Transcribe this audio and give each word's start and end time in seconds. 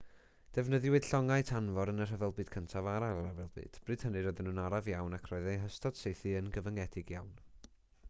defnyddiwyd 0.57 1.03
llongau 1.09 1.43
tanfor 1.49 1.91
yn 1.93 2.01
y 2.05 2.07
rhyfel 2.07 2.33
byd 2.39 2.49
cyntaf 2.57 2.89
a'r 2.95 3.05
ail 3.09 3.21
ryfel 3.27 3.53
byd 3.59 3.79
bryd 3.91 4.07
hynny 4.09 4.25
roedden 4.29 4.51
nhw'n 4.53 4.65
araf 4.65 4.93
iawn 4.97 5.19
ac 5.21 5.33
roedd 5.35 5.49
eu 5.55 5.63
hystod 5.71 6.03
saethu 6.05 6.37
yn 6.45 6.53
gyfyngedig 6.61 7.17
iawn 7.19 7.35